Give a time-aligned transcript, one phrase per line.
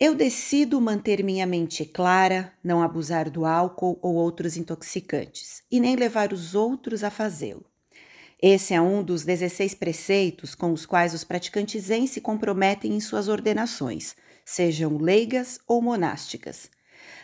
[0.00, 5.96] Eu decido manter minha mente clara, não abusar do álcool ou outros intoxicantes, e nem
[5.96, 7.64] levar os outros a fazê-lo.
[8.40, 13.00] Esse é um dos 16 preceitos com os quais os praticantes zen se comprometem em
[13.00, 14.14] suas ordenações,
[14.44, 16.70] sejam leigas ou monásticas.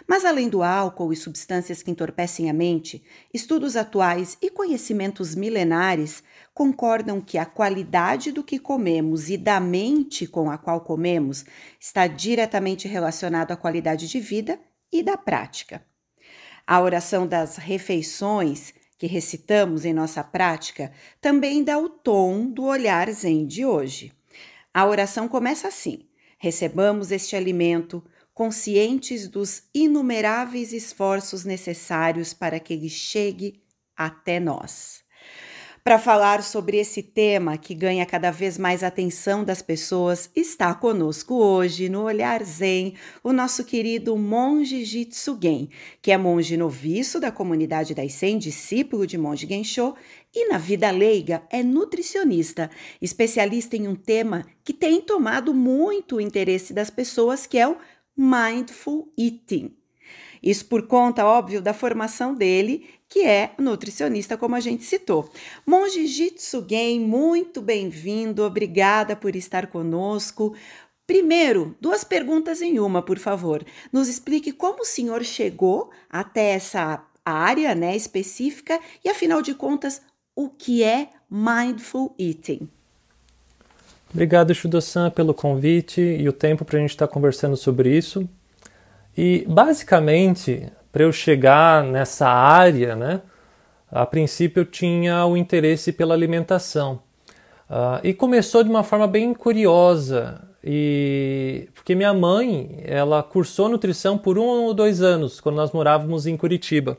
[0.07, 3.03] Mas além do álcool e substâncias que entorpecem a mente,
[3.33, 10.27] estudos atuais e conhecimentos milenares concordam que a qualidade do que comemos e da mente
[10.27, 11.45] com a qual comemos
[11.81, 14.59] está diretamente relacionado à qualidade de vida
[14.93, 15.85] e da prática.
[16.67, 23.11] A oração das refeições que recitamos em nossa prática também dá o tom do olhar
[23.11, 24.13] zen de hoje.
[24.73, 26.07] A oração começa assim:
[26.39, 28.03] recebamos este alimento
[28.35, 33.63] conscientes dos inumeráveis esforços necessários para que ele chegue
[33.97, 35.05] até nós.
[35.85, 41.35] Para falar sobre esse tema que ganha cada vez mais atenção das pessoas, está conosco
[41.35, 45.69] hoje no Olhar Zen o nosso querido monge Jitsugen,
[46.01, 49.95] que é monge noviço da comunidade das 100, discípulo de monge Gensho
[50.35, 56.21] e na vida leiga é nutricionista, especialista em um tema que tem tomado muito o
[56.21, 57.77] interesse das pessoas, que é o
[58.17, 59.77] Mindful Eating.
[60.43, 65.31] Isso por conta, óbvio, da formação dele, que é nutricionista, como a gente citou.
[65.67, 70.55] Monge Jitsugen, muito bem-vindo, obrigada por estar conosco.
[71.07, 73.65] Primeiro, duas perguntas em uma, por favor.
[73.93, 80.03] Nos explique como o senhor chegou até essa área né, específica e, afinal de contas,
[80.37, 82.69] o que é Mindful Eating.
[84.15, 88.29] Obrigado, Shudo-san, pelo convite e o tempo para a gente estar tá conversando sobre isso.
[89.19, 93.23] E, basicamente, para eu chegar nessa área, né,
[93.91, 97.03] a princípio eu tinha o interesse pela alimentação.
[97.69, 104.17] Uh, e começou de uma forma bem curiosa, e porque minha mãe ela cursou nutrição
[104.17, 106.97] por um ou dois anos, quando nós morávamos em Curitiba.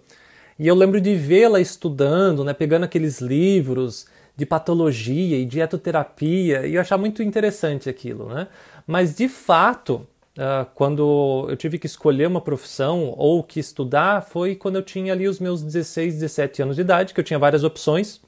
[0.59, 6.75] E eu lembro de vê-la estudando, né, pegando aqueles livros de patologia e dietoterapia, e
[6.75, 8.47] eu achava muito interessante aquilo, né?
[8.85, 10.05] Mas de fato,
[10.37, 15.13] uh, quando eu tive que escolher uma profissão ou que estudar, foi quando eu tinha
[15.13, 18.21] ali os meus 16, 17 anos de idade, que eu tinha várias opções,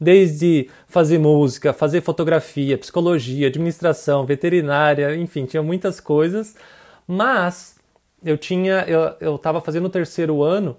[0.00, 6.56] desde fazer música, fazer fotografia, psicologia, administração, veterinária, enfim, tinha muitas coisas,
[7.06, 7.76] mas
[8.24, 8.84] eu tinha,
[9.20, 10.76] eu estava fazendo o terceiro ano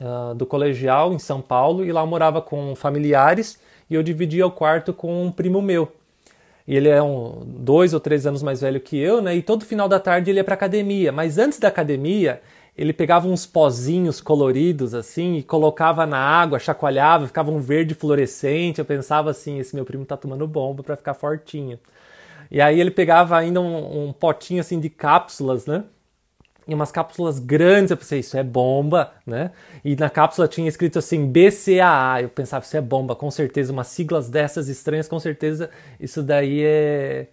[0.00, 4.46] uh, do colegial em São Paulo e lá eu morava com familiares e eu dividia
[4.46, 5.92] o quarto com um primo meu.
[6.66, 9.34] E ele é um dois ou três anos mais velho que eu, né?
[9.34, 11.10] E todo final da tarde ele ia para academia.
[11.10, 12.40] Mas antes da academia,
[12.76, 18.78] ele pegava uns pozinhos coloridos assim e colocava na água, chacoalhava, ficava um verde fluorescente.
[18.78, 21.78] Eu pensava assim, esse meu primo tá tomando bomba para ficar fortinho.
[22.50, 25.84] E aí ele pegava ainda um, um potinho assim de cápsulas, né?
[26.70, 27.90] E umas cápsulas grandes.
[27.90, 29.50] Eu pensei, isso é bomba, né?
[29.84, 32.22] E na cápsula tinha escrito assim BCAA.
[32.22, 33.72] Eu pensava, isso é bomba, com certeza.
[33.72, 37.28] Umas siglas dessas estranhas, com certeza isso daí é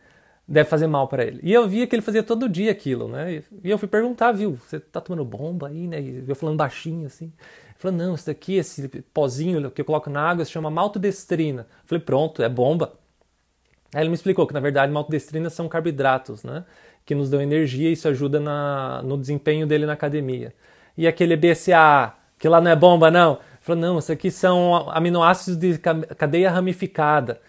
[0.48, 1.40] deve fazer mal para ele.
[1.44, 3.44] E eu via que ele fazia todo dia aquilo, né?
[3.64, 6.02] E eu fui perguntar, viu, você tá tomando bomba aí, né?
[6.02, 7.25] E eu falando baixinho assim.
[7.25, 11.64] Ele falou, não, isso daqui, esse pozinho que eu coloco na água se chama maltodestrina.
[11.64, 12.94] Eu falei, pronto, é bomba.
[13.94, 16.64] Aí ele me explicou que na verdade maltodestrina são carboidratos, né?
[17.07, 20.53] Que nos dão energia e isso ajuda na, no desempenho dele na academia.
[20.97, 23.40] E aquele BCAA, que lá não é bomba, não.
[23.62, 27.40] Falou, não, isso aqui são aminoácidos de cadeia ramificada.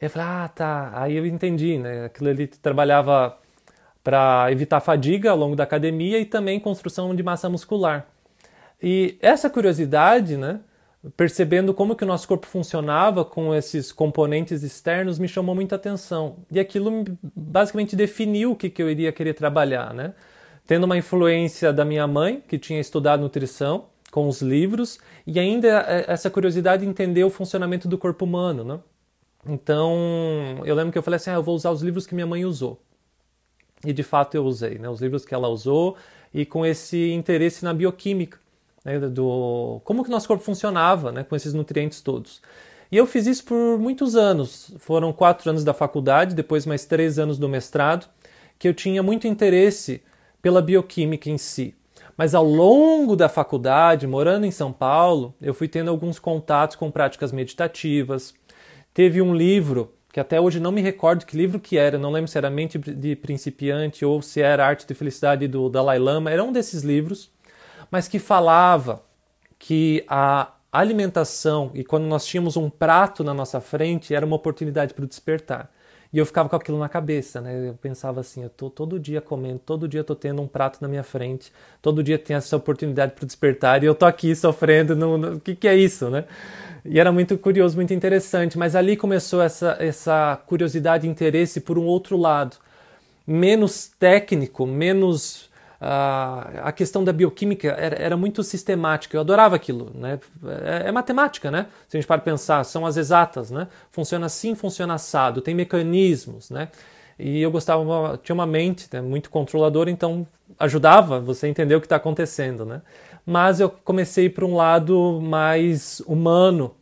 [0.00, 0.92] Eu falei, ah, tá.
[0.94, 2.04] Aí eu entendi, né?
[2.04, 3.36] Aquilo ali trabalhava
[4.04, 8.06] para evitar fadiga ao longo da academia e também construção de massa muscular.
[8.80, 10.60] E essa curiosidade, né?
[11.16, 16.36] Percebendo como que o nosso corpo funcionava com esses componentes externos me chamou muita atenção.
[16.50, 17.04] E aquilo
[17.34, 20.14] basicamente definiu o que, que eu iria querer trabalhar, né?
[20.66, 25.68] Tendo uma influência da minha mãe, que tinha estudado nutrição com os livros, e ainda
[25.88, 28.80] é, essa curiosidade de entender o funcionamento do corpo humano, né?
[29.46, 32.26] Então, eu lembro que eu falei assim, ah, eu vou usar os livros que minha
[32.26, 32.80] mãe usou.
[33.84, 34.88] E de fato eu usei, né?
[34.88, 35.96] Os livros que ela usou
[36.32, 38.38] e com esse interesse na bioquímica
[38.84, 42.42] né, do como que nosso corpo funcionava né, com esses nutrientes todos.
[42.92, 44.72] E eu fiz isso por muitos anos.
[44.78, 48.06] Foram quatro anos da faculdade, depois mais três anos do mestrado,
[48.58, 50.02] que eu tinha muito interesse
[50.40, 51.74] pela bioquímica em si.
[52.16, 56.90] Mas ao longo da faculdade, morando em São Paulo, eu fui tendo alguns contatos com
[56.90, 58.32] práticas meditativas.
[58.92, 62.30] Teve um livro que até hoje não me recordo que livro que era, não lembro
[62.30, 66.44] se era Mente de Principiante ou se era Arte de Felicidade do Dalai Lama, era
[66.44, 67.33] um desses livros
[67.90, 69.02] mas que falava
[69.58, 74.92] que a alimentação e quando nós tínhamos um prato na nossa frente era uma oportunidade
[74.92, 75.70] para o despertar.
[76.12, 77.70] E eu ficava com aquilo na cabeça, né?
[77.70, 80.86] Eu pensava assim, eu tô todo dia comendo, todo dia tô tendo um prato na
[80.86, 81.52] minha frente,
[81.82, 85.40] todo dia tem essa oportunidade para despertar e eu tô aqui sofrendo, no, no, o
[85.40, 86.24] que que é isso, né?
[86.84, 91.78] E era muito curioso, muito interessante, mas ali começou essa, essa curiosidade e interesse por
[91.78, 92.58] um outro lado,
[93.26, 95.50] menos técnico, menos
[95.86, 99.16] a questão da bioquímica era, era, muito sistemática.
[99.16, 100.18] Eu adorava aquilo, né?
[100.64, 101.66] É, é, matemática, né?
[101.88, 103.68] Se a gente para pensar, são as exatas, né?
[103.90, 106.68] Funciona assim, funciona assado, tem mecanismos, né?
[107.18, 110.26] E eu gostava, tinha uma mente né, muito controladora, então
[110.58, 112.82] ajudava você a entender o que está acontecendo, né?
[113.26, 116.74] Mas eu comecei para um lado mais humano,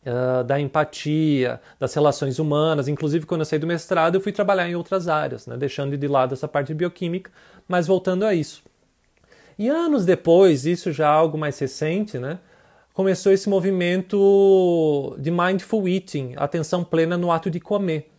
[0.00, 2.88] Uh, da empatia, das relações humanas.
[2.88, 6.08] Inclusive, quando eu saí do mestrado, eu fui trabalhar em outras áreas, né, deixando de
[6.08, 7.30] lado essa parte bioquímica,
[7.70, 8.64] mas voltando a isso.
[9.56, 12.40] E anos depois, isso já algo mais recente, né,
[12.92, 18.10] começou esse movimento de mindful eating, atenção plena no ato de comer.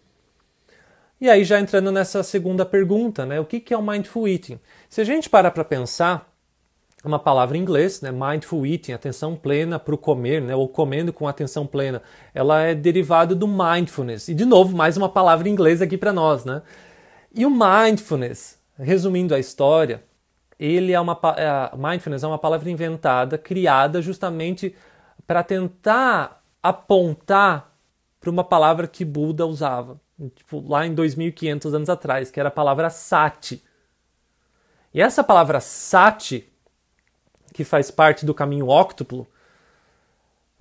[1.19, 4.57] E aí, já entrando nessa segunda pergunta, né, o que é o mindful eating?
[4.89, 6.33] Se a gente parar para pensar,
[7.03, 11.11] uma palavra em inglês, né, mindful eating, atenção plena para o comer, né, ou comendo
[11.11, 12.01] com atenção plena,
[12.33, 14.29] ela é derivada do mindfulness.
[14.29, 16.61] E de novo, mais uma palavra em inglês aqui para nós, né?
[17.33, 20.03] E o mindfulness, resumindo a história,
[20.59, 24.75] ele é uma é, mindfulness é uma palavra inventada, criada justamente
[25.25, 27.73] para tentar apontar
[28.19, 29.99] para uma palavra que Buda usava,
[30.35, 33.63] tipo, lá em 2500 anos atrás, que era a palavra sati.
[34.93, 36.47] E essa palavra sati
[37.53, 39.27] que faz parte do caminho óctuplo.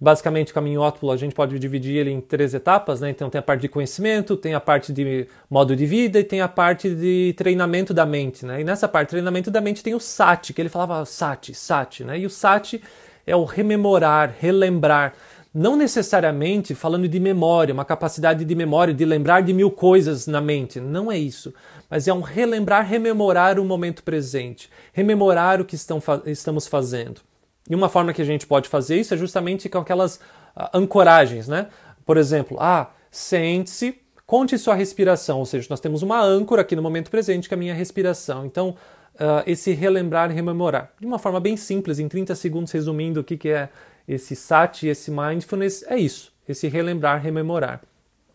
[0.00, 3.10] Basicamente, o caminho óctuplo a gente pode dividir ele em três etapas, né?
[3.10, 6.40] Então tem a parte de conhecimento, tem a parte de modo de vida e tem
[6.40, 8.62] a parte de treinamento da mente, né?
[8.62, 12.18] E nessa parte treinamento da mente tem o sati, que ele falava sati, sati, né?
[12.18, 12.82] E o sati
[13.26, 15.12] é o rememorar, relembrar,
[15.52, 20.40] não necessariamente falando de memória, uma capacidade de memória, de lembrar de mil coisas na
[20.40, 21.52] mente, não é isso,
[21.90, 27.20] mas é um relembrar, rememorar o momento presente, rememorar o que estão, estamos fazendo.
[27.68, 31.48] E uma forma que a gente pode fazer isso é justamente com aquelas uh, ancoragens,
[31.48, 31.68] né?
[32.04, 36.82] Por exemplo, ah, sente-se, conte sua respiração, ou seja, nós temos uma âncora aqui no
[36.82, 38.46] momento presente que é a minha respiração.
[38.46, 38.76] Então,
[39.14, 40.90] uh, esse relembrar e rememorar.
[40.98, 43.68] De uma forma bem simples, em 30 segundos, resumindo o que, que é
[44.08, 47.80] esse sati, esse mindfulness, é isso, esse relembrar, rememorar.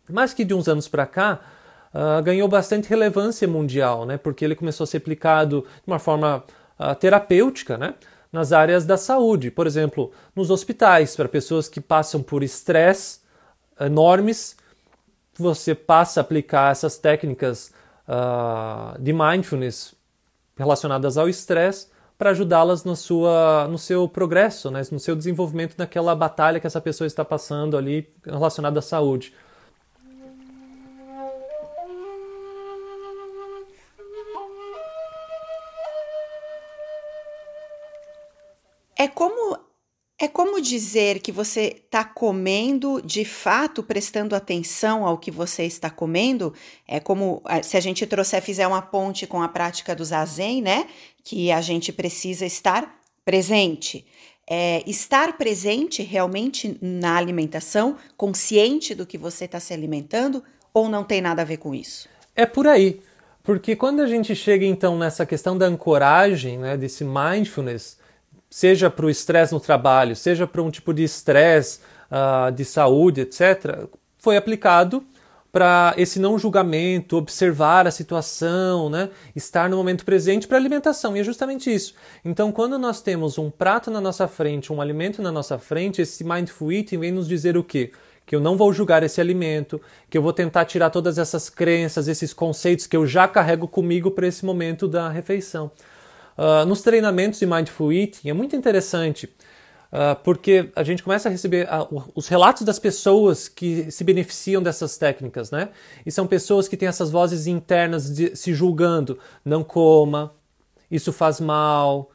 [0.09, 1.41] Mas que de uns anos para cá,
[1.93, 4.17] uh, ganhou bastante relevância mundial, né?
[4.17, 6.43] porque ele começou a ser aplicado de uma forma
[6.79, 7.95] uh, terapêutica né?
[8.35, 9.49] Nas áreas da saúde.
[9.49, 13.21] Por exemplo, nos hospitais, para pessoas que passam por estresse
[13.79, 14.55] enormes,
[15.37, 17.71] você passa a aplicar essas técnicas
[18.07, 19.95] uh, de mindfulness
[20.55, 21.87] relacionadas ao estresse
[22.17, 26.79] para ajudá-las no, sua, no seu progresso, né, no seu desenvolvimento naquela batalha que essa
[26.79, 29.33] pessoa está passando ali relacionada à saúde.
[39.05, 39.59] É como
[40.17, 45.89] é como dizer que você está comendo, de fato, prestando atenção ao que você está
[45.89, 46.53] comendo.
[46.87, 50.87] É como se a gente trouxer, fizer uma ponte com a prática do zazen, né?
[51.21, 54.07] Que a gente precisa estar presente.
[54.47, 60.41] É, estar presente realmente na alimentação, consciente do que você está se alimentando,
[60.73, 62.07] ou não tem nada a ver com isso?
[62.35, 63.01] É por aí.
[63.43, 67.97] Porque quando a gente chega então nessa questão da ancoragem, né, desse mindfulness,
[68.55, 73.19] seja para o estresse no trabalho, seja para um tipo de estresse uh, de saúde,
[73.19, 73.85] etc.,
[74.17, 75.03] foi aplicado
[75.51, 79.09] para esse não julgamento, observar a situação, né?
[79.35, 81.17] estar no momento presente para alimentação.
[81.17, 81.95] E é justamente isso.
[82.23, 86.23] Então, quando nós temos um prato na nossa frente, um alimento na nossa frente, esse
[86.23, 87.91] mindful eating vem nos dizer o quê?
[88.25, 92.07] Que eu não vou julgar esse alimento, que eu vou tentar tirar todas essas crenças,
[92.07, 95.71] esses conceitos que eu já carrego comigo para esse momento da refeição.
[96.37, 99.25] Uh, nos treinamentos de Mindful Eating é muito interessante,
[99.91, 104.61] uh, porque a gente começa a receber uh, os relatos das pessoas que se beneficiam
[104.61, 105.69] dessas técnicas, né?
[106.05, 110.33] E são pessoas que têm essas vozes internas de, se julgando: não coma,
[110.91, 112.11] isso faz mal,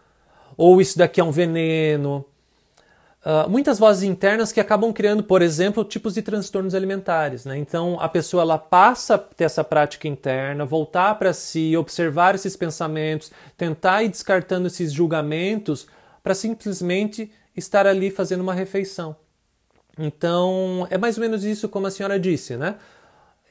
[0.57, 2.25] ou isso daqui é um veneno.
[3.23, 7.45] Uh, muitas vozes internas que acabam criando, por exemplo, tipos de transtornos alimentares.
[7.45, 7.59] Né?
[7.59, 12.57] Então, a pessoa ela passa a ter essa prática interna, voltar para si, observar esses
[12.57, 15.87] pensamentos, tentar ir descartando esses julgamentos
[16.23, 19.15] para simplesmente estar ali fazendo uma refeição.
[19.99, 22.77] Então, é mais ou menos isso como a senhora disse, né?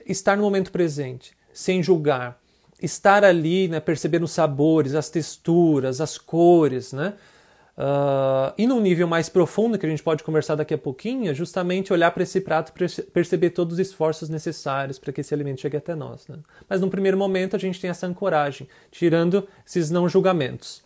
[0.03, 2.39] Estar no momento presente, sem julgar,
[2.81, 7.13] estar ali, né, percebendo os sabores, as texturas, as cores, né?
[7.79, 11.33] Uh, e num nível mais profundo, que a gente pode conversar daqui a pouquinho, é
[11.33, 15.61] justamente olhar para esse prato e perceber todos os esforços necessários para que esse alimento
[15.61, 16.27] chegue até nós.
[16.27, 16.39] Né?
[16.67, 20.83] Mas num primeiro momento a gente tem essa ancoragem, tirando esses não julgamentos.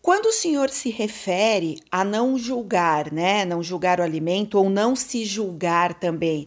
[0.00, 4.96] Quando o Senhor se refere a não julgar, né, não julgar o alimento ou não
[4.96, 6.46] se julgar também,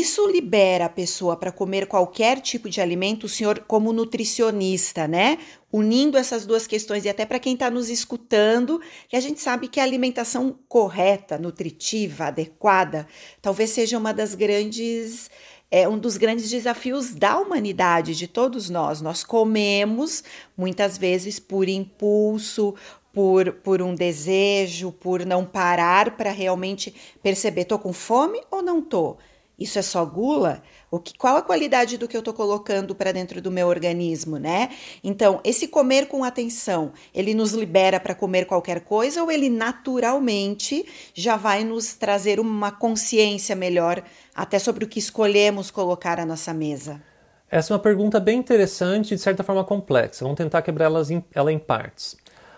[0.00, 5.38] isso libera a pessoa para comer qualquer tipo de alimento, o senhor, como nutricionista, né?
[5.70, 9.68] Unindo essas duas questões, e até para quem está nos escutando, que a gente sabe
[9.68, 13.06] que a alimentação correta, nutritiva, adequada,
[13.42, 15.30] talvez seja uma das grandes.
[15.70, 19.00] É um dos grandes desafios da humanidade, de todos nós.
[19.00, 20.22] Nós comemos
[20.56, 22.76] muitas vezes por impulso,
[23.12, 28.80] por, por um desejo, por não parar para realmente perceber: tô com fome ou não
[28.80, 29.16] tô?
[29.58, 30.62] Isso é só gula?
[30.90, 34.36] O que, qual a qualidade do que eu estou colocando para dentro do meu organismo,
[34.36, 34.70] né?
[35.02, 40.84] Então, esse comer com atenção, ele nos libera para comer qualquer coisa ou ele naturalmente
[41.14, 44.02] já vai nos trazer uma consciência melhor
[44.34, 47.00] até sobre o que escolhemos colocar à nossa mesa?
[47.48, 50.24] Essa é uma pergunta bem interessante e de certa forma complexa.
[50.24, 50.90] Vamos tentar quebrar
[51.32, 52.16] ela em partes.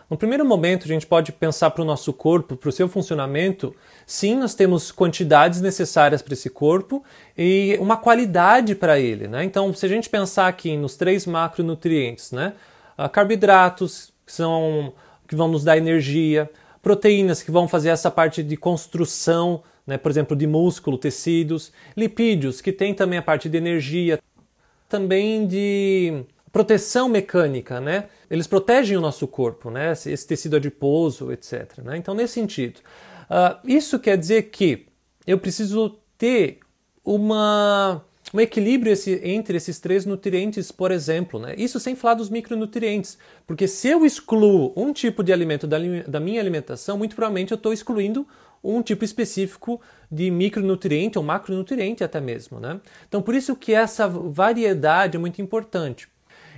[0.09, 3.75] No primeiro momento, a gente pode pensar para o nosso corpo, para o seu funcionamento.
[4.07, 7.03] Sim, nós temos quantidades necessárias para esse corpo
[7.37, 9.27] e uma qualidade para ele.
[9.27, 9.43] Né?
[9.43, 12.53] Então, se a gente pensar aqui nos três macronutrientes, né?
[12.97, 14.93] Uh, carboidratos, que, são,
[15.29, 16.49] que vão nos dar energia,
[16.81, 19.99] proteínas, que vão fazer essa parte de construção, né?
[19.99, 24.21] por exemplo, de músculo, tecidos, lipídios, que tem também a parte de energia,
[24.89, 26.25] também de
[26.57, 28.07] proteção mecânica, né?
[28.31, 29.93] Eles protegem o nosso corpo, né?
[29.93, 31.81] Esse tecido adiposo, etc.
[31.85, 31.99] Né?
[31.99, 32.81] Então, nesse sentido,
[33.29, 34.87] uh, isso quer dizer que
[35.27, 36.61] eu preciso ter
[37.05, 41.39] uma um equilíbrio esse, entre esses três nutrientes, por exemplo.
[41.39, 41.55] Né?
[41.59, 43.19] Isso sem falar dos micronutrientes.
[43.47, 45.77] Porque se eu excluo um tipo de alimento da,
[46.09, 48.27] da minha alimentação, muito provavelmente eu estou excluindo
[48.65, 49.79] um tipo específico
[50.11, 52.59] de micronutriente ou macronutriente até mesmo.
[52.59, 52.81] Né?
[53.07, 56.09] Então, por isso que essa variedade é muito importante.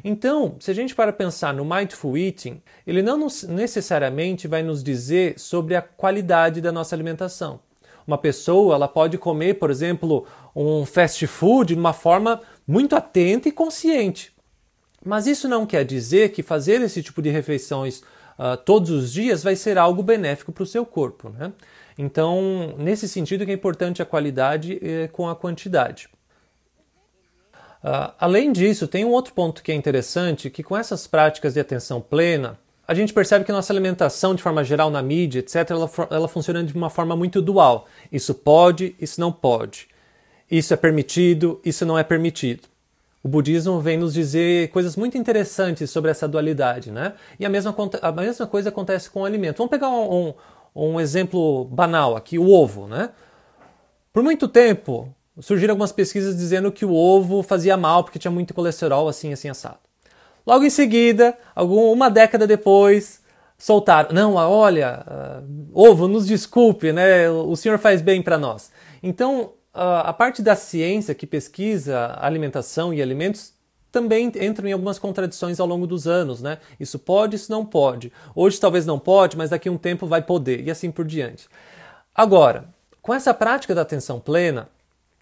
[0.03, 5.39] Então, se a gente para pensar no mindful eating, ele não necessariamente vai nos dizer
[5.39, 7.61] sobre a qualidade da nossa alimentação.
[8.07, 10.27] Uma pessoa ela pode comer, por exemplo,
[10.57, 14.33] um fast food de uma forma muito atenta e consciente.
[15.05, 18.01] Mas isso não quer dizer que fazer esse tipo de refeições
[18.39, 21.29] uh, todos os dias vai ser algo benéfico para o seu corpo.
[21.29, 21.53] Né?
[21.99, 26.09] Então, nesse sentido, que é importante a qualidade eh, com a quantidade.
[27.83, 31.61] Uh, além disso, tem um outro ponto que é interessante, que com essas práticas de
[31.61, 35.91] atenção plena, a gente percebe que nossa alimentação, de forma geral, na mídia, etc., ela,
[36.11, 37.87] ela funciona de uma forma muito dual.
[38.11, 39.89] Isso pode, isso não pode.
[40.51, 42.63] Isso é permitido, isso não é permitido.
[43.23, 47.13] O budismo vem nos dizer coisas muito interessantes sobre essa dualidade, né?
[47.39, 49.59] E a mesma, a mesma coisa acontece com o alimento.
[49.59, 50.29] Vamos pegar um,
[50.75, 53.11] um, um exemplo banal aqui, o ovo, né?
[54.13, 58.55] Por muito tempo, surgiram algumas pesquisas dizendo que o ovo fazia mal porque tinha muito
[58.55, 59.79] colesterol, assim, assim, assado.
[60.47, 63.21] Logo em seguida, algum, uma década depois,
[63.59, 67.29] soltaram: não, olha, uh, ovo, nos desculpe, né?
[67.31, 68.71] O senhor faz bem para nós.
[69.03, 73.53] Então, uh, a parte da ciência que pesquisa alimentação e alimentos
[73.91, 76.59] também entra em algumas contradições ao longo dos anos, né?
[76.79, 78.13] Isso pode, isso não pode.
[78.35, 81.49] Hoje talvez não pode, mas daqui a um tempo vai poder, e assim por diante.
[82.15, 82.67] Agora,
[83.01, 84.69] com essa prática da atenção plena,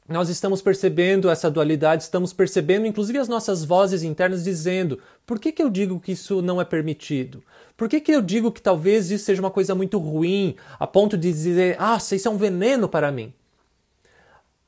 [0.08, 5.50] nós estamos percebendo essa dualidade, estamos percebendo inclusive as nossas vozes internas dizendo: por que,
[5.50, 7.42] que eu digo que isso não é permitido?
[7.76, 11.16] Por que, que eu digo que talvez isso seja uma coisa muito ruim, a ponto
[11.16, 13.34] de dizer, ah, isso é um veneno para mim?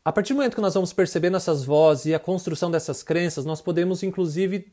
[0.05, 3.45] A partir do momento que nós vamos percebendo essas vozes e a construção dessas crenças,
[3.45, 4.67] nós podemos inclusive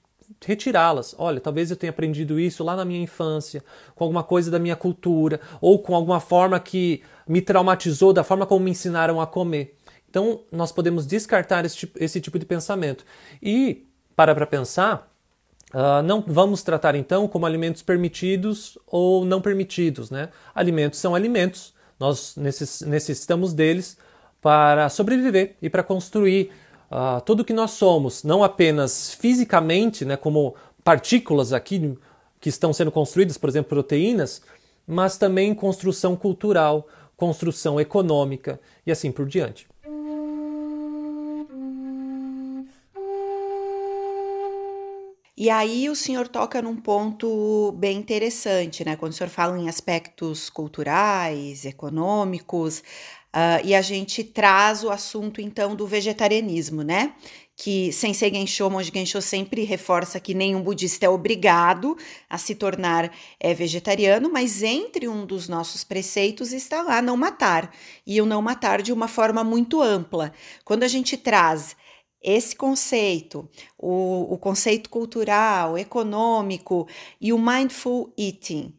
[0.44, 1.16] retirá-las.
[1.18, 4.76] Olha, talvez eu tenha aprendido isso lá na minha infância, com alguma coisa da minha
[4.76, 9.76] cultura, ou com alguma forma que me traumatizou da forma como me ensinaram a comer.
[10.16, 13.04] Então, nós podemos descartar esse tipo, esse tipo de pensamento.
[13.44, 15.12] E, para para pensar,
[15.74, 20.10] uh, não vamos tratar então como alimentos permitidos ou não permitidos.
[20.10, 20.30] Né?
[20.56, 23.98] Alimentos são alimentos, nós necessitamos deles
[24.42, 26.50] para sobreviver e para construir
[26.90, 31.94] uh, tudo o que nós somos, não apenas fisicamente, né, como partículas aqui
[32.40, 34.42] que estão sendo construídas, por exemplo, proteínas,
[34.88, 39.68] mas também construção cultural, construção econômica e assim por diante.
[45.38, 48.96] E aí o senhor toca num ponto bem interessante, né?
[48.96, 55.42] Quando o senhor fala em aspectos culturais, econômicos, uh, e a gente traz o assunto
[55.42, 57.16] então do vegetarianismo, né?
[57.58, 61.98] Que Sensei Gensho, Monge Gensho sempre reforça que nenhum budista é obrigado
[62.30, 67.74] a se tornar é, vegetariano, mas entre um dos nossos preceitos está lá não matar,
[68.08, 70.32] e o não matar de uma forma muito ampla.
[70.64, 71.76] Quando a gente traz
[72.26, 76.88] esse conceito, o, o conceito cultural, econômico
[77.22, 78.74] e o mindful eating,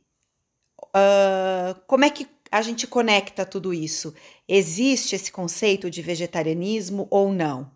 [0.83, 4.13] uh, como é que a gente conecta tudo isso?
[4.49, 7.71] Existe esse conceito de vegetarianismo ou não?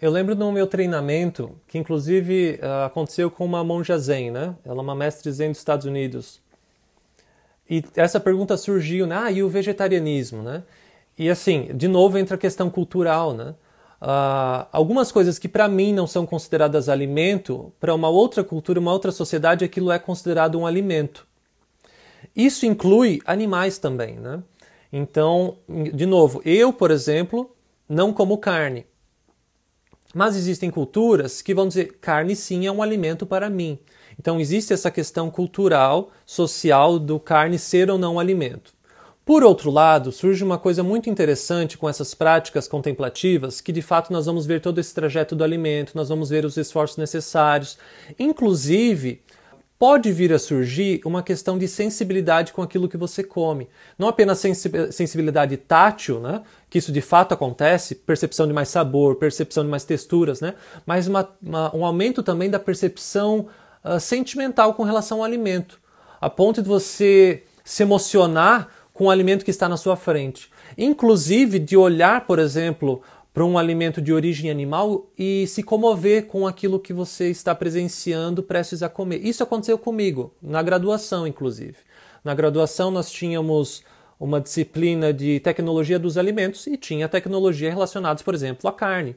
[0.00, 4.54] Eu lembro no meu treinamento, que inclusive uh, aconteceu com uma monja zen, né?
[4.62, 6.42] Ela é uma mestre zen dos Estados Unidos.
[7.70, 9.16] E essa pergunta surgiu, né?
[9.16, 10.64] Ah, e o vegetarianismo, né?
[11.16, 13.54] E assim, de novo entra a questão cultural, né?
[14.04, 18.92] Uh, algumas coisas que para mim não são consideradas alimento, para uma outra cultura, uma
[18.92, 21.26] outra sociedade, aquilo é considerado um alimento.
[22.36, 24.42] Isso inclui animais também, né?
[24.92, 27.50] Então, de novo, eu, por exemplo,
[27.88, 28.84] não como carne.
[30.14, 33.78] Mas existem culturas que vão dizer carne sim é um alimento para mim.
[34.18, 38.73] Então existe essa questão cultural, social do carne ser ou não alimento.
[39.24, 44.12] Por outro lado, surge uma coisa muito interessante com essas práticas contemplativas, que de fato
[44.12, 47.78] nós vamos ver todo esse trajeto do alimento, nós vamos ver os esforços necessários,
[48.18, 49.22] inclusive
[49.78, 53.66] pode vir a surgir uma questão de sensibilidade com aquilo que você come.
[53.98, 54.42] Não apenas
[54.90, 56.42] sensibilidade tátil, né?
[56.68, 60.54] que isso de fato acontece, percepção de mais sabor, percepção de mais texturas, né?
[60.84, 63.46] mas uma, uma, um aumento também da percepção
[63.82, 65.80] uh, sentimental com relação ao alimento,
[66.20, 70.48] a ponto de você se emocionar com o alimento que está na sua frente.
[70.78, 73.02] Inclusive de olhar, por exemplo,
[73.34, 78.44] para um alimento de origem animal e se comover com aquilo que você está presenciando
[78.44, 79.18] prestes a comer.
[79.26, 81.74] Isso aconteceu comigo, na graduação, inclusive.
[82.22, 83.82] Na graduação, nós tínhamos
[84.18, 89.16] uma disciplina de tecnologia dos alimentos e tinha tecnologia relacionada, por exemplo, à carne.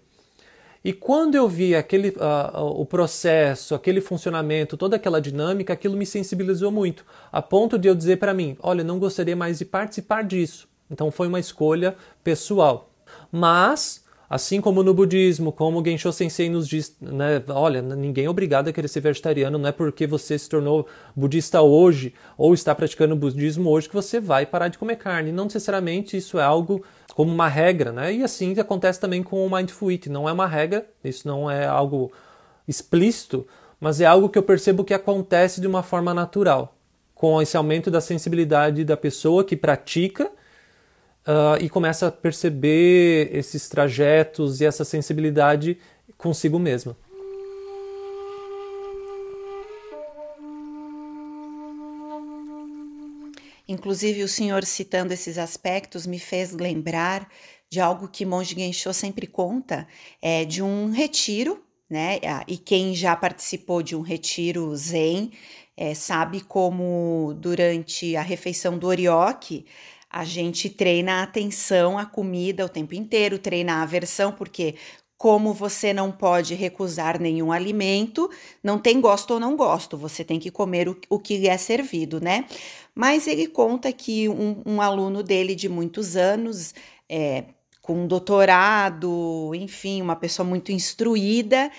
[0.83, 6.05] E quando eu vi aquele, uh, o processo, aquele funcionamento, toda aquela dinâmica, aquilo me
[6.05, 10.23] sensibilizou muito, a ponto de eu dizer para mim: olha, não gostaria mais de participar
[10.23, 10.67] disso.
[10.89, 12.89] Então foi uma escolha pessoal.
[13.31, 18.67] Mas, assim como no budismo, como Gensho Sensei nos diz, né, olha, ninguém é obrigado
[18.67, 20.85] a querer ser vegetariano, não é porque você se tornou
[21.15, 25.31] budista hoje ou está praticando budismo hoje que você vai parar de comer carne.
[25.31, 26.83] Não necessariamente isso é algo
[27.15, 28.13] como uma regra, né?
[28.13, 30.09] E assim acontece também com o Mindful Eating.
[30.09, 32.11] Não é uma regra, isso não é algo
[32.67, 33.47] explícito,
[33.79, 36.75] mas é algo que eu percebo que acontece de uma forma natural,
[37.15, 40.29] com esse aumento da sensibilidade da pessoa que pratica
[41.27, 45.77] uh, e começa a perceber esses trajetos e essa sensibilidade
[46.17, 46.95] consigo mesma.
[53.67, 57.29] Inclusive, o senhor citando esses aspectos me fez lembrar
[57.69, 59.85] de algo que Monge Gensho sempre conta,
[60.21, 62.19] é de um retiro, né?
[62.47, 65.31] E quem já participou de um retiro zen
[65.75, 69.65] é, sabe como durante a refeição do orioque
[70.17, 74.73] a gente treina a atenção à comida o tempo inteiro, treina a aversão, porque
[75.15, 78.27] como você não pode recusar nenhum alimento,
[78.63, 82.19] não tem gosto ou não gosto, você tem que comer o, o que é servido,
[82.19, 82.45] né?
[82.95, 86.73] Mas ele conta que um, um aluno dele de muitos anos,
[87.07, 87.43] é,
[87.79, 91.71] com doutorado, enfim, uma pessoa muito instruída,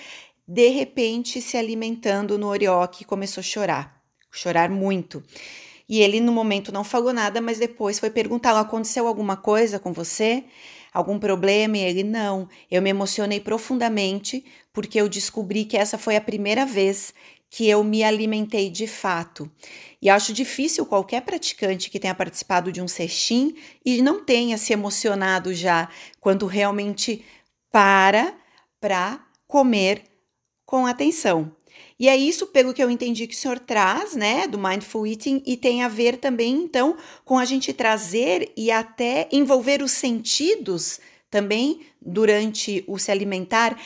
[0.46, 5.24] de repente se alimentando no orioque começou a chorar, chorar muito.
[5.88, 9.92] E ele no momento não falou nada, mas depois foi perguntar: aconteceu alguma coisa com
[9.92, 10.44] você?
[10.92, 11.76] algum problema?
[11.78, 12.48] E ele, não.
[12.70, 17.14] Eu me emocionei profundamente porque eu descobri que essa foi a primeira vez
[17.50, 19.50] que eu me alimentei de fato.
[20.02, 24.72] E acho difícil qualquer praticante que tenha participado de um sextim e não tenha se
[24.72, 25.88] emocionado já
[26.20, 27.24] quando realmente
[27.70, 28.34] para
[28.80, 30.04] para comer
[30.66, 31.50] com atenção.
[31.98, 35.42] E é isso, pelo que eu entendi, que o senhor traz, né, do Mindful Eating,
[35.44, 41.00] e tem a ver também, então, com a gente trazer e até envolver os sentidos
[41.28, 43.80] também durante o se alimentar.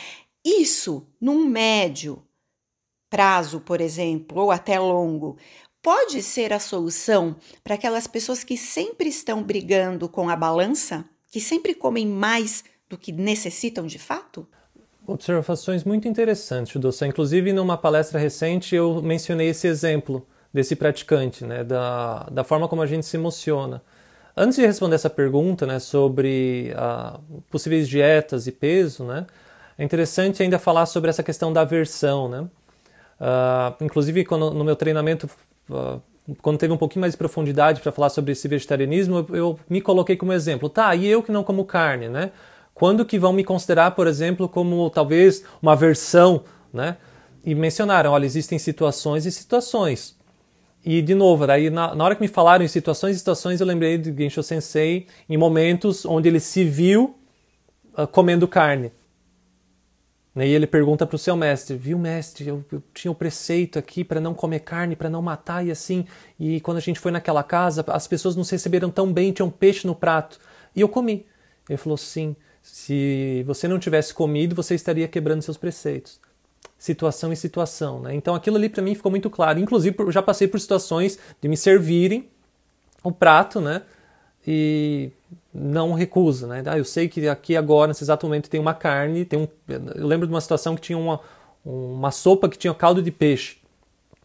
[0.44, 2.22] Isso, num médio
[3.08, 5.38] prazo, por exemplo, ou até longo,
[5.82, 11.40] pode ser a solução para aquelas pessoas que sempre estão brigando com a balança, que
[11.40, 14.46] sempre comem mais do que necessitam de fato?
[15.06, 17.06] Observações muito interessantes, Doça.
[17.06, 22.82] Inclusive, numa palestra recente, eu mencionei esse exemplo desse praticante, né, da, da forma como
[22.82, 23.82] a gente se emociona.
[24.36, 27.18] Antes de responder essa pergunta né, sobre ah,
[27.50, 29.26] possíveis dietas e peso, né,
[29.78, 32.28] é interessante ainda falar sobre essa questão da aversão.
[32.28, 32.40] Né?
[33.20, 35.28] Uh, inclusive, quando, no meu treinamento,
[35.70, 36.00] uh,
[36.40, 39.80] quando teve um pouquinho mais de profundidade para falar sobre esse vegetarianismo, eu, eu, me
[39.80, 40.68] coloquei como exemplo.
[40.68, 42.30] Tá, e eu que não como carne, né?
[42.74, 46.96] Quando que vão me considerar, por exemplo, como talvez uma versão, né?
[47.44, 50.16] E mencionaram, olha, existem situações e situações.
[50.84, 53.66] E, de novo, daí na, na hora que me falaram em situações e situações, eu
[53.66, 57.16] lembrei de Gensho Sensei em momentos onde ele se viu
[57.96, 58.90] uh, comendo carne.
[60.34, 64.02] E ele pergunta para o seu mestre: Viu, mestre, eu, eu tinha o preceito aqui
[64.02, 66.06] para não comer carne, para não matar, e assim.
[66.40, 69.44] E quando a gente foi naquela casa, as pessoas não se receberam tão bem, tinha
[69.44, 70.40] um peixe no prato.
[70.74, 71.26] E eu comi.
[71.68, 76.20] Ele falou: Sim, se você não tivesse comido, você estaria quebrando seus preceitos
[76.82, 78.00] situação em situação.
[78.00, 78.14] Né?
[78.16, 79.60] Então aquilo ali para mim ficou muito claro.
[79.60, 82.28] Inclusive, eu já passei por situações de me servirem
[83.04, 83.82] o prato, né?
[84.44, 85.10] E
[85.54, 86.60] não recuso, né?
[86.66, 89.48] Ah, eu sei que aqui agora, nesse exato momento, tem uma carne, tem um...
[89.68, 91.20] Eu lembro de uma situação que tinha uma,
[91.64, 93.58] uma sopa que tinha caldo de peixe.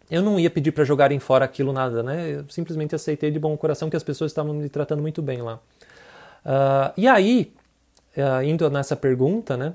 [0.09, 2.37] Eu não ia pedir para jogarem fora aquilo nada, né?
[2.39, 5.59] Eu simplesmente aceitei de bom coração que as pessoas estavam me tratando muito bem lá.
[6.43, 7.51] Uh, e aí,
[8.43, 9.73] indo nessa pergunta, né?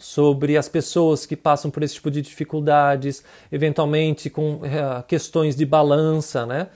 [0.00, 5.64] sobre as pessoas que passam por esse tipo de dificuldades, eventualmente com é, questões de
[5.64, 6.68] balança, né?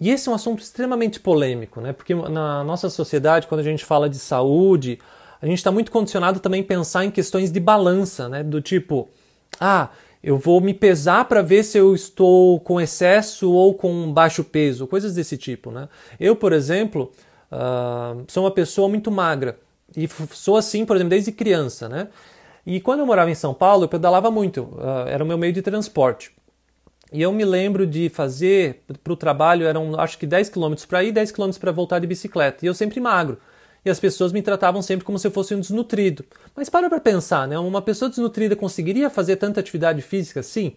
[0.00, 1.92] E esse é um assunto extremamente polêmico, né?
[1.92, 4.98] Porque na nossa sociedade, quando a gente fala de saúde,
[5.40, 8.42] a gente está muito condicionado também a pensar em questões de balança, né?
[8.42, 9.08] Do tipo,
[9.60, 9.90] ah,
[10.22, 14.86] eu vou me pesar para ver se eu estou com excesso ou com baixo peso,
[14.86, 15.88] coisas desse tipo, né?
[16.18, 17.12] Eu, por exemplo,
[17.52, 19.58] uh, sou uma pessoa muito magra
[19.96, 22.08] e sou assim, por exemplo, desde criança, né?
[22.64, 25.52] E quando eu morava em São Paulo, eu pedalava muito, uh, era o meu meio
[25.52, 26.32] de transporte.
[27.12, 31.04] E eu me lembro de fazer para o trabalho, eram acho que 10 km para
[31.04, 32.64] ir, 10 km para voltar de bicicleta.
[32.64, 33.38] E eu sempre magro.
[33.84, 36.24] E as pessoas me tratavam sempre como se eu fosse um desnutrido.
[36.56, 37.58] Mas para para pensar, né?
[37.58, 40.76] Uma pessoa desnutrida conseguiria fazer tanta atividade física assim?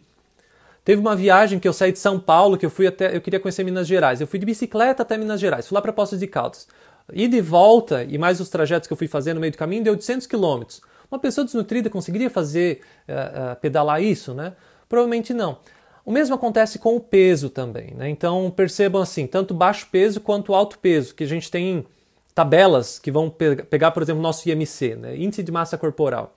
[0.83, 3.39] Teve uma viagem que eu saí de São Paulo, que eu fui até, eu queria
[3.39, 4.19] conhecer Minas Gerais.
[4.19, 6.67] Eu fui de bicicleta até Minas Gerais, fui lá para Poços de Caldas.
[7.13, 9.83] E de volta, e mais os trajetos que eu fui fazer no meio do caminho,
[9.83, 10.81] deu 800 quilômetros.
[11.09, 14.53] Uma pessoa desnutrida conseguiria fazer uh, uh, pedalar isso, né?
[14.89, 15.59] Provavelmente não.
[16.05, 18.09] O mesmo acontece com o peso também, né?
[18.09, 21.85] Então percebam assim, tanto baixo peso quanto alto peso, que a gente tem
[22.33, 25.17] tabelas que vão pe pegar, por exemplo, o nosso IMC, né?
[25.17, 26.35] Índice de massa corporal.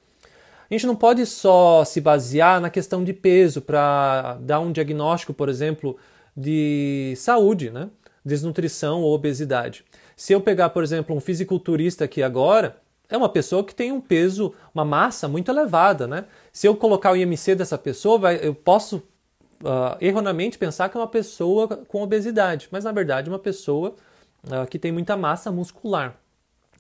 [0.70, 5.33] A gente não pode só se basear na questão de peso para dar um diagnóstico,
[5.33, 5.96] por exemplo,
[6.37, 7.88] de saúde, né?
[8.24, 9.85] Desnutrição ou obesidade.
[10.18, 12.76] Se eu pegar, por exemplo, um fisiculturista aqui agora,
[13.09, 16.24] é uma pessoa que tem um peso, uma massa muito elevada, né?
[16.52, 21.00] Se eu colocar o IMC dessa pessoa, vai, eu posso uh, erroneamente pensar que é
[21.00, 23.94] uma pessoa com obesidade, mas na verdade é uma pessoa
[24.42, 26.16] uh, que tem muita massa muscular.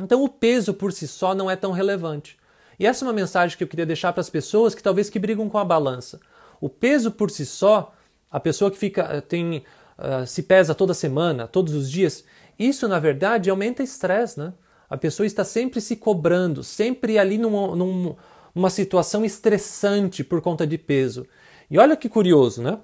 [0.00, 2.36] Então o peso por si só não é tão relevante.
[2.76, 5.18] E essa é uma mensagem que eu queria deixar para as pessoas que talvez que
[5.18, 6.18] brigam com a balança.
[6.60, 7.94] O peso por si só,
[8.32, 9.62] a pessoa que fica tem
[9.96, 12.24] uh, se pesa toda semana, todos os dias,
[12.58, 14.52] isso na verdade aumenta estresse, né?
[14.90, 18.16] A pessoa está sempre se cobrando, sempre ali numa,
[18.54, 21.26] numa situação estressante por conta de peso.
[21.70, 22.78] E olha que curioso, né?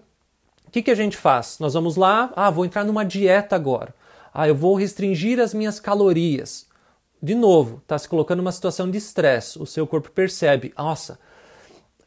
[0.67, 1.59] O que, que a gente faz?
[1.59, 3.95] Nós vamos lá, ah, vou entrar numa dieta agora.
[4.33, 6.67] Ah, eu vou restringir as minhas calorias.
[7.23, 9.59] De novo, está se colocando numa situação de estresse.
[9.59, 11.19] O seu corpo percebe, nossa,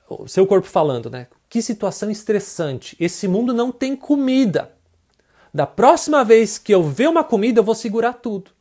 [0.08, 1.27] o seu corpo falando, né?
[1.49, 2.95] Que situação estressante.
[2.99, 4.77] Esse mundo não tem comida.
[5.58, 8.52] Da próxima vez que eu ver uma comida, eu vou segurar tudo.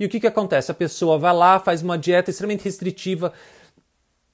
[0.00, 0.68] E o que, que acontece?
[0.68, 3.32] A pessoa vai lá, faz uma dieta extremamente restritiva,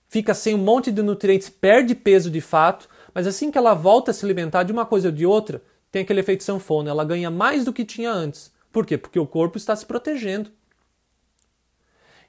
[0.09, 4.13] fica sem um monte de nutrientes, perde peso de fato, mas assim que ela volta
[4.13, 7.31] a se alimentar de uma coisa ou de outra, tem aquele efeito sanfona, ela ganha
[7.31, 8.51] mais do que tinha antes.
[8.73, 8.97] Por quê?
[8.97, 10.51] Porque o corpo está se protegendo.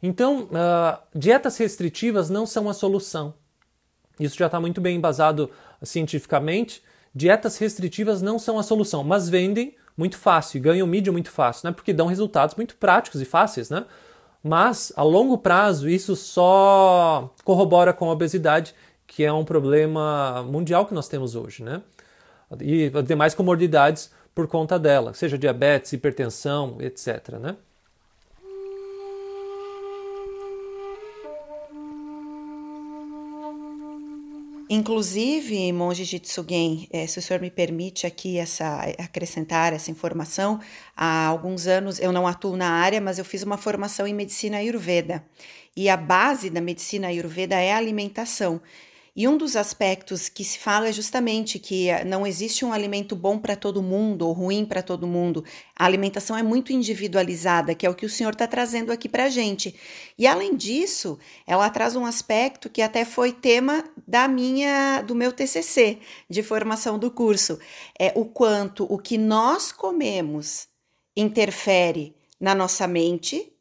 [0.04, 3.34] Então, uh, dietas restritivas não são a solução.
[4.20, 5.50] Isso já está muito bem embasado
[5.82, 6.84] cientificamente.
[7.14, 11.68] Dietas restritivas não são a solução, mas vendem muito fácil e ganham mídia muito fácil,
[11.68, 11.74] né?
[11.74, 13.86] Porque dão resultados muito práticos e fáceis, né?
[14.44, 18.74] Mas a longo prazo isso só corrobora com a obesidade,
[19.06, 21.82] que é um problema mundial que nós temos hoje, né?
[22.60, 27.56] E demais comorbidades por conta dela, seja diabetes, hipertensão, etc, né?
[34.74, 40.62] Inclusive, monge Jitsugen, é, se o senhor me permite aqui essa, acrescentar essa informação,
[40.96, 44.60] há alguns anos eu não atuo na área, mas eu fiz uma formação em medicina
[44.60, 45.26] ayurveda.
[45.76, 48.62] E a base da medicina ayurveda é a alimentação.
[49.14, 53.14] E um dos aspectos que se fala é justamente que eh, não existe um alimento
[53.14, 55.44] bom para todo mundo ou ruim para todo mundo.
[55.78, 59.26] A alimentação é muito individualizada, que é o que o senhor está trazendo aqui para
[59.26, 59.76] a gente.
[60.18, 65.34] E além disso, ela traz um aspecto que até foi tema da minha, do meu
[65.34, 67.60] TCC de formação do curso,
[68.00, 70.70] é o quanto o que nós comemos
[71.18, 73.52] interfere na nossa mente,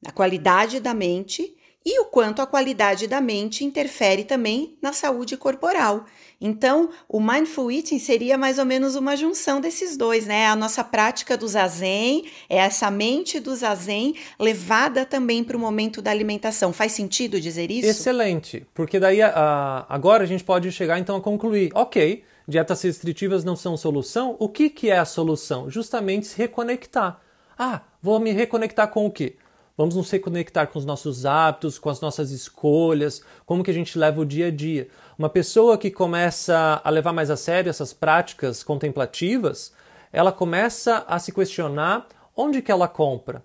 [0.00, 1.55] na qualidade da mente
[1.86, 6.04] e o quanto a qualidade da mente interfere também na saúde corporal.
[6.40, 10.48] Então, o mindful eating seria mais ou menos uma junção desses dois, né?
[10.48, 16.02] A nossa prática do zazen, é essa mente do zazen levada também para o momento
[16.02, 16.72] da alimentação.
[16.72, 17.88] Faz sentido dizer isso?
[17.88, 23.54] Excelente, porque daí agora a gente pode chegar então a concluir, ok, dietas restritivas não
[23.54, 24.34] são solução.
[24.40, 25.70] O que, que é a solução?
[25.70, 27.20] Justamente se reconectar.
[27.56, 29.36] Ah, vou me reconectar com o quê?
[29.76, 33.98] Vamos nos reconectar com os nossos hábitos, com as nossas escolhas, como que a gente
[33.98, 34.88] leva o dia a dia.
[35.18, 39.72] Uma pessoa que começa a levar mais a sério essas práticas contemplativas,
[40.10, 43.44] ela começa a se questionar onde que ela compra.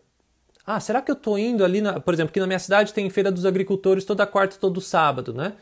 [0.65, 1.99] Ah, será que eu estou indo ali, na...
[1.99, 5.33] por exemplo, aqui na minha cidade tem feira dos agricultores toda quarta e todo sábado,
[5.33, 5.53] né?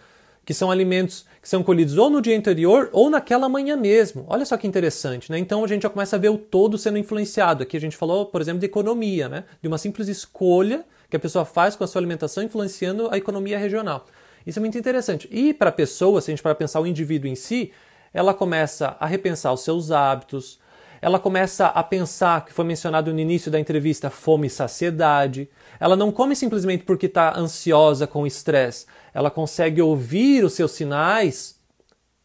[0.49, 4.25] Que são alimentos que são colhidos ou no dia anterior ou naquela manhã mesmo.
[4.27, 5.38] Olha só que interessante, né?
[5.38, 7.62] Então a gente já começa a ver o todo sendo influenciado.
[7.62, 9.43] Aqui a gente falou, por exemplo, de economia, né?
[9.62, 13.59] De uma simples escolha que a pessoa faz com a sua alimentação influenciando a economia
[13.59, 14.07] regional.
[14.43, 15.29] Isso é muito interessante.
[15.31, 17.71] E para a pessoa, se a gente para pensar o indivíduo em si,
[18.12, 20.59] ela começa a repensar os seus hábitos,
[21.01, 25.49] ela começa a pensar, que foi mencionado no início da entrevista, fome e saciedade.
[25.79, 28.85] Ela não come simplesmente porque está ansiosa com estresse.
[29.13, 31.59] Ela consegue ouvir os seus sinais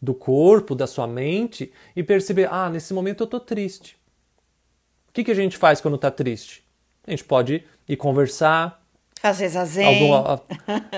[0.02, 3.96] do corpo, da sua mente e perceber: ah, nesse momento eu estou triste.
[5.08, 6.64] O que, que a gente faz quando está triste?
[7.06, 8.82] A gente pode ir conversar.
[9.20, 9.86] Fazer zazen.
[9.86, 10.42] Alguma,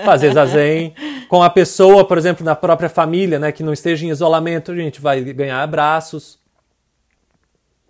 [0.03, 0.93] fazer zazen.
[1.29, 4.75] com a pessoa, por exemplo, na própria família, né, que não esteja em isolamento, a
[4.75, 6.39] gente vai ganhar abraços.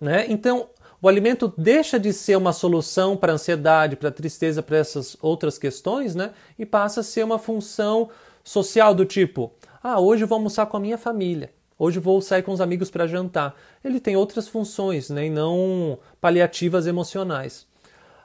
[0.00, 0.26] Né?
[0.28, 0.68] Então,
[1.00, 5.16] o alimento deixa de ser uma solução para a ansiedade, para a tristeza, para essas
[5.22, 6.32] outras questões, né?
[6.58, 8.08] E passa a ser uma função
[8.42, 12.42] social do tipo: ah, hoje eu vou almoçar com a minha família, hoje vou sair
[12.42, 13.54] com os amigos para jantar.
[13.84, 15.26] Ele tem outras funções, né?
[15.26, 17.66] E não paliativas emocionais.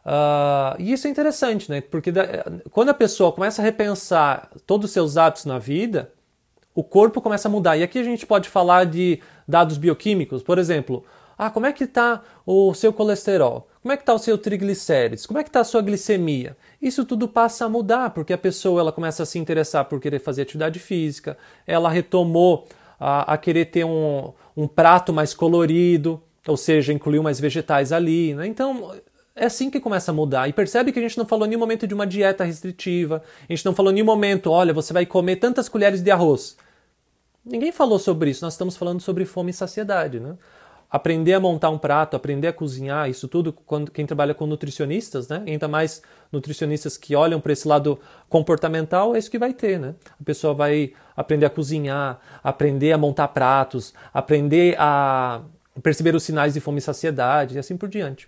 [0.03, 1.79] Uh, e isso é interessante, né?
[1.79, 6.11] Porque da, quando a pessoa começa a repensar todos os seus hábitos na vida,
[6.73, 7.77] o corpo começa a mudar.
[7.77, 11.05] E aqui a gente pode falar de dados bioquímicos, por exemplo.
[11.37, 13.67] Ah, como é que está o seu colesterol?
[13.81, 15.25] Como é que está o seu triglicérides?
[15.25, 16.55] Como é que está a sua glicemia?
[16.81, 20.19] Isso tudo passa a mudar, porque a pessoa ela começa a se interessar por querer
[20.19, 22.67] fazer atividade física, ela retomou
[22.99, 28.33] a, a querer ter um, um prato mais colorido, ou seja, incluiu mais vegetais ali.
[28.33, 28.47] Né?
[28.47, 28.93] Então,
[29.35, 30.47] é assim que começa a mudar.
[30.47, 33.53] E percebe que a gente não falou em nenhum momento de uma dieta restritiva, a
[33.53, 36.55] gente não falou em nenhum momento, olha, você vai comer tantas colheres de arroz.
[37.45, 40.19] Ninguém falou sobre isso, nós estamos falando sobre fome e saciedade.
[40.19, 40.35] Né?
[40.93, 45.27] Aprender a montar um prato, aprender a cozinhar, isso tudo quando quem trabalha com nutricionistas,
[45.27, 45.41] né?
[45.47, 49.95] Ainda mais nutricionistas que olham para esse lado comportamental, é isso que vai ter, né?
[50.21, 55.41] A pessoa vai aprender a cozinhar, aprender a montar pratos, aprender a
[55.81, 58.27] perceber os sinais de fome e saciedade e assim por diante.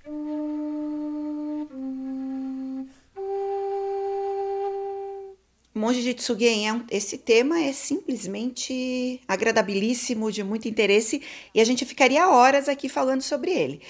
[5.78, 11.22] Monge de é um, esse tema é simplesmente agradabilíssimo, de muito interesse,
[11.54, 13.82] e a gente ficaria horas aqui falando sobre ele.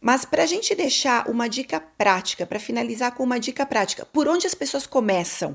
[0.00, 4.26] Mas para a gente deixar uma dica prática, para finalizar com uma dica prática, por
[4.26, 5.54] onde as pessoas começam?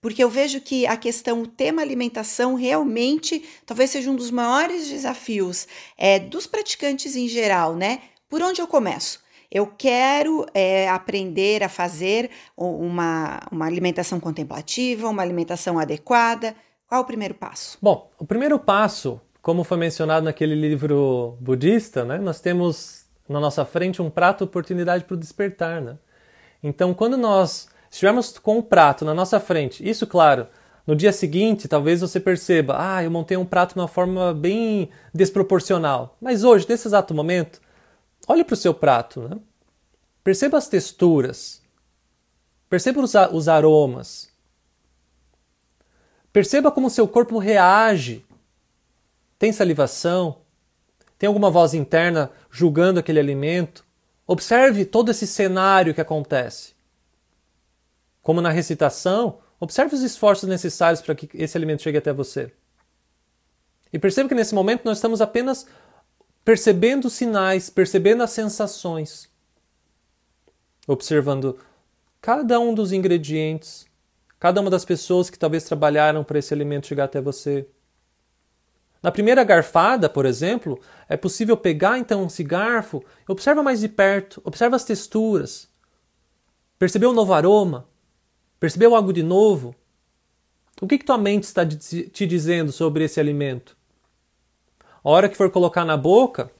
[0.00, 4.86] Porque eu vejo que a questão, o tema alimentação, realmente talvez seja um dos maiores
[4.86, 5.66] desafios
[5.98, 8.00] é, dos praticantes em geral, né?
[8.28, 9.25] Por onde eu começo?
[9.50, 16.54] Eu quero é, aprender a fazer uma, uma alimentação contemplativa, uma alimentação adequada.
[16.88, 17.78] Qual o primeiro passo?
[17.80, 23.64] Bom, o primeiro passo, como foi mencionado naquele livro budista, né, nós temos na nossa
[23.64, 25.80] frente um prato oportunidade para o despertar.
[25.80, 25.96] Né?
[26.62, 30.46] Então, quando nós estivermos com um prato na nossa frente, isso, claro,
[30.86, 34.88] no dia seguinte, talvez você perceba, ah, eu montei um prato de uma forma bem
[35.12, 36.16] desproporcional.
[36.20, 37.60] Mas hoje, nesse exato momento,
[38.26, 39.38] Olhe para o seu prato, né?
[40.24, 41.62] perceba as texturas,
[42.68, 44.28] perceba os, os aromas,
[46.32, 48.24] perceba como o seu corpo reage.
[49.38, 50.38] Tem salivação?
[51.18, 53.84] Tem alguma voz interna julgando aquele alimento?
[54.26, 56.74] Observe todo esse cenário que acontece.
[58.20, 62.52] Como na recitação, observe os esforços necessários para que esse alimento chegue até você.
[63.92, 65.66] E perceba que nesse momento nós estamos apenas
[66.46, 69.28] percebendo os sinais, percebendo as sensações,
[70.86, 71.58] observando
[72.20, 73.84] cada um dos ingredientes,
[74.38, 77.66] cada uma das pessoas que talvez trabalharam para esse alimento chegar até você.
[79.02, 84.40] Na primeira garfada, por exemplo, é possível pegar então esse garfo, observa mais de perto,
[84.44, 85.68] observa as texturas,
[86.78, 87.88] percebeu um novo aroma,
[88.60, 89.74] percebeu algo de novo.
[90.80, 93.75] O que, que tua mente está te dizendo sobre esse alimento?
[95.06, 96.50] A hora que for colocar na boca,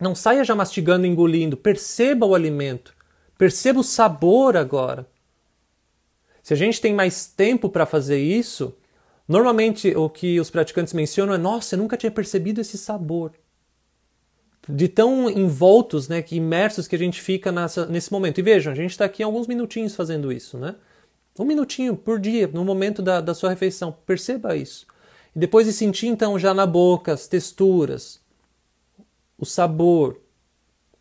[0.00, 2.94] não saia já mastigando engolindo, perceba o alimento,
[3.36, 5.06] perceba o sabor agora.
[6.42, 8.74] Se a gente tem mais tempo para fazer isso,
[9.28, 13.32] normalmente o que os praticantes mencionam é: nossa, eu nunca tinha percebido esse sabor.
[14.66, 18.38] De tão envoltos, né, que imersos que a gente fica nessa, nesse momento.
[18.38, 20.76] E vejam, a gente está aqui alguns minutinhos fazendo isso, né?
[21.38, 23.94] Um minutinho por dia, no momento da, da sua refeição.
[24.06, 24.86] Perceba isso.
[25.36, 28.18] E depois de sentir, então, já na boca as texturas,
[29.36, 30.18] o sabor.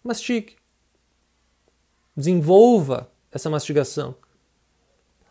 [0.03, 0.57] Mastique.
[2.15, 4.13] Desenvolva essa mastigação.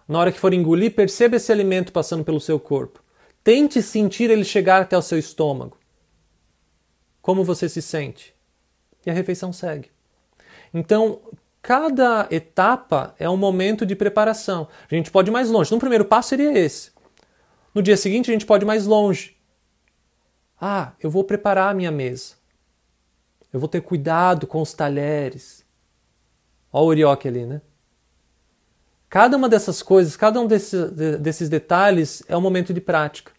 [0.09, 3.05] Na hora que for engolir, perceba esse alimento passando pelo seu corpo.
[3.43, 5.77] Tente sentir ele chegar até o seu estômago.
[7.21, 8.35] Como você se sente?
[9.05, 9.91] E a refeição segue.
[10.73, 11.21] Então,
[11.61, 14.67] cada etapa é um momento de preparação.
[14.91, 15.71] A gente pode ir mais longe.
[15.71, 16.94] No primeiro passo seria esse.
[17.75, 19.37] No dia seguinte, a gente pode ir mais longe.
[20.61, 22.35] Ah, eu vou preparar a minha mesa.
[23.53, 25.65] Eu vou ter cuidado com os talheres.
[26.73, 27.61] Olha o orioque ali, né?
[29.09, 33.33] Cada uma dessas coisas, cada um desses, desses detalhes é um momento de prática.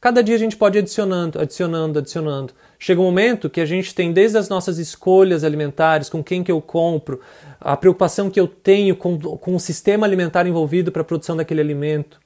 [0.00, 2.54] Cada dia a gente pode ir adicionando, adicionando, adicionando.
[2.78, 6.50] Chega um momento que a gente tem desde as nossas escolhas alimentares, com quem que
[6.50, 7.20] eu compro,
[7.60, 11.60] a preocupação que eu tenho com, com o sistema alimentar envolvido para a produção daquele
[11.60, 12.20] alimento,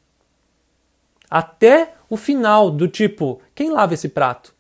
[1.35, 4.55] até o final do tipo, quem lava esse prato?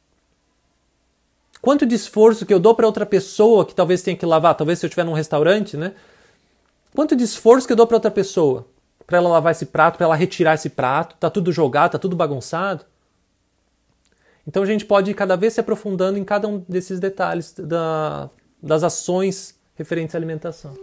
[1.62, 4.80] Quanto de esforço que eu dou para outra pessoa que talvez tenha que lavar, talvez
[4.80, 5.94] se eu estiver num restaurante, né?
[6.92, 8.66] Quanto de esforço que eu dou para outra pessoa?
[9.06, 12.16] Para ela lavar esse prato, para ela retirar esse prato, tá tudo jogado, tá tudo
[12.16, 12.84] bagunçado.
[14.44, 18.28] Então a gente pode cada vez se aprofundando em cada um desses detalhes da,
[18.60, 20.74] das ações referentes à alimentação.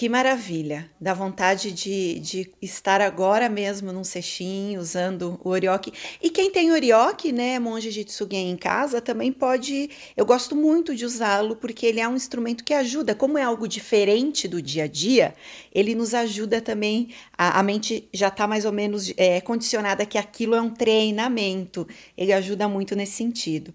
[0.00, 0.90] Que maravilha!
[0.98, 5.92] Dá vontade de, de estar agora mesmo num cestinho, usando o orioque.
[6.22, 9.90] E quem tem orioque, né, monge de Tsugen em casa, também pode.
[10.16, 13.14] Eu gosto muito de usá-lo porque ele é um instrumento que ajuda.
[13.14, 15.34] Como é algo diferente do dia a dia,
[15.70, 17.10] ele nos ajuda também.
[17.36, 21.86] A, a mente já está mais ou menos é, condicionada que aquilo é um treinamento.
[22.16, 23.74] Ele ajuda muito nesse sentido.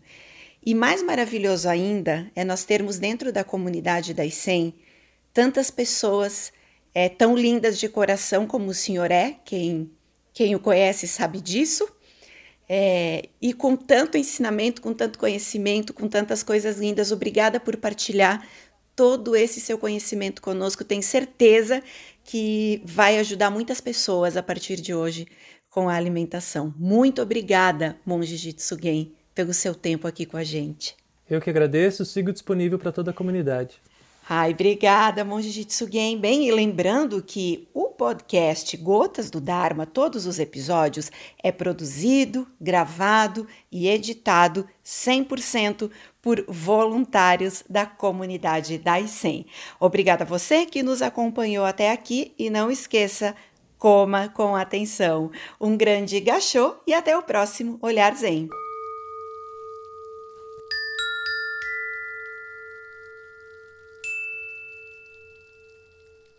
[0.66, 4.85] E mais maravilhoso ainda é nós termos dentro da comunidade das 100
[5.36, 6.54] tantas pessoas
[6.94, 9.92] é, tão lindas de coração como o senhor é, quem,
[10.34, 11.86] quem o conhece sabe disso,
[12.70, 17.12] é, e com tanto ensinamento, com tanto conhecimento, com tantas coisas lindas.
[17.12, 18.48] Obrigada por partilhar
[18.96, 20.86] todo esse seu conhecimento conosco.
[20.86, 21.84] Tenho certeza
[22.24, 25.28] que vai ajudar muitas pessoas a partir de hoje
[25.70, 26.74] com a alimentação.
[26.78, 30.96] Muito obrigada, Monge Jitsugen, pelo seu tempo aqui com a gente.
[31.30, 33.82] Eu que agradeço, sigo disponível para toda a comunidade.
[34.28, 36.18] Ai, obrigada, Monge Jitsugen.
[36.18, 41.12] Bem, e lembrando que o podcast Gotas do Dharma, todos os episódios,
[41.44, 45.92] é produzido, gravado e editado 100%
[46.24, 49.46] por voluntários da comunidade da ICEM.
[49.80, 53.36] Obrigada a você que nos acompanhou até aqui e não esqueça,
[53.78, 55.30] coma com atenção.
[55.62, 58.50] Um grande gachô e até o próximo Olhar Zen.